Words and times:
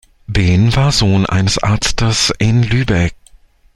Behn 0.25 0.75
war 0.75 0.91
Sohn 0.91 1.27
eines 1.27 1.59
Arztes 1.61 2.33
in 2.39 2.63
Lübeck. 2.63 3.13